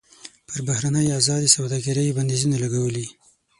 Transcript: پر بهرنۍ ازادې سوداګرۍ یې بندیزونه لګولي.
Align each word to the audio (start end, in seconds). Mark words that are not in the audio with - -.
پر 0.47 0.59
بهرنۍ 0.67 1.07
ازادې 1.19 1.49
سوداګرۍ 1.57 2.03
یې 2.07 2.15
بندیزونه 2.17 2.55
لګولي. 2.63 3.05